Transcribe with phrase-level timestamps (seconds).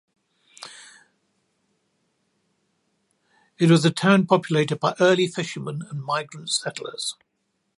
[3.59, 7.17] It was a town populated by early fishermen and migrant settlers.